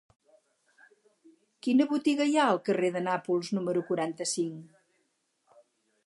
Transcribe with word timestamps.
Quina 1.65 1.85
botiga 1.91 2.25
hi 2.29 2.33
ha 2.39 2.45
al 2.53 2.59
carrer 2.69 2.89
de 2.95 3.03
Nàpols 3.07 3.51
número 3.59 3.83
quaranta-cinc? 3.89 5.61